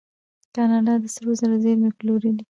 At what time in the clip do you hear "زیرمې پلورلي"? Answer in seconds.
1.63-2.31